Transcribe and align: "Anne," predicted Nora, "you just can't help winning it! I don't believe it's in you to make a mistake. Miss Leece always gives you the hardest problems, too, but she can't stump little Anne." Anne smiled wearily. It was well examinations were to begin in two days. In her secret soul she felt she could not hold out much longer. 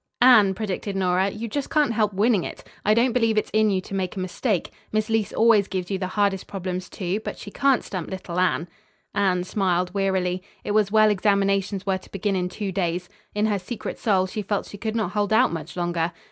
"Anne," 0.23 0.55
predicted 0.55 0.95
Nora, 0.95 1.29
"you 1.29 1.47
just 1.47 1.69
can't 1.69 1.93
help 1.93 2.11
winning 2.11 2.43
it! 2.43 2.63
I 2.83 2.95
don't 2.95 3.11
believe 3.13 3.37
it's 3.37 3.51
in 3.53 3.69
you 3.69 3.81
to 3.81 3.93
make 3.93 4.15
a 4.15 4.19
mistake. 4.19 4.71
Miss 4.91 5.09
Leece 5.09 5.31
always 5.31 5.67
gives 5.67 5.91
you 5.91 5.99
the 5.99 6.07
hardest 6.17 6.47
problems, 6.47 6.89
too, 6.89 7.19
but 7.23 7.37
she 7.37 7.51
can't 7.51 7.83
stump 7.83 8.09
little 8.09 8.39
Anne." 8.39 8.67
Anne 9.13 9.43
smiled 9.43 9.93
wearily. 9.93 10.41
It 10.63 10.71
was 10.71 10.91
well 10.91 11.11
examinations 11.11 11.85
were 11.85 11.99
to 11.99 12.11
begin 12.11 12.35
in 12.35 12.49
two 12.49 12.71
days. 12.71 13.09
In 13.35 13.45
her 13.45 13.59
secret 13.59 13.99
soul 13.99 14.25
she 14.25 14.41
felt 14.41 14.65
she 14.65 14.79
could 14.79 14.95
not 14.95 15.11
hold 15.11 15.31
out 15.31 15.53
much 15.53 15.77
longer. 15.77 16.11